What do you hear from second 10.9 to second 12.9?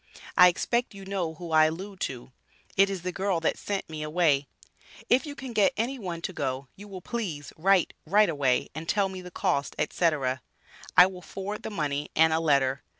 I will forward the money and a letter.